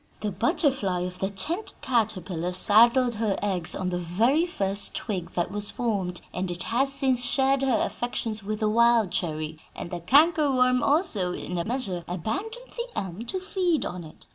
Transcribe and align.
The 0.21 0.31
butterfly 0.31 1.01
of 1.01 1.19
the 1.19 1.29
tent 1.29 1.75
caterpillar 1.81 2.53
saddled 2.53 3.13
her 3.13 3.37
eggs 3.39 3.75
on 3.75 3.89
the 3.89 3.99
very 3.99 4.47
first 4.47 4.95
twig 4.95 5.29
that 5.33 5.51
was 5.51 5.69
formed, 5.69 6.21
and 6.33 6.49
it 6.49 6.63
has 6.63 6.91
since 6.91 7.23
shared 7.23 7.61
her 7.61 7.77
affections 7.85 8.41
with 8.41 8.61
the 8.61 8.67
wild 8.69 9.11
cherry; 9.11 9.59
and 9.75 9.91
the 9.91 9.99
canker 9.99 10.51
worm 10.51 10.81
also, 10.81 11.33
in 11.33 11.59
a 11.59 11.65
measure, 11.65 12.03
abandoned 12.07 12.71
the 12.75 12.87
elm 12.95 13.25
to 13.27 13.39
feed 13.39 13.85
on 13.85 14.03
it. 14.03 14.25